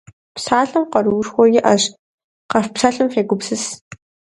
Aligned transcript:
Псалъэм 0.35 0.85
къэруушхуэ 0.91 1.45
иӏэщ, 1.59 1.83
къэфпсэлъым 2.51 3.09
фегупсыс. 3.13 3.63